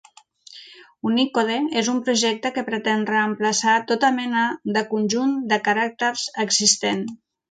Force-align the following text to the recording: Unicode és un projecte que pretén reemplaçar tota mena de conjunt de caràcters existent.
Unicode 1.09 1.57
és 1.81 1.89
un 1.93 1.99
projecte 2.07 2.51
que 2.55 2.63
pretén 2.69 3.03
reemplaçar 3.11 3.75
tota 3.93 4.11
mena 4.17 4.47
de 4.79 4.85
conjunt 4.95 5.37
de 5.53 5.63
caràcters 5.71 6.27
existent. 6.47 7.05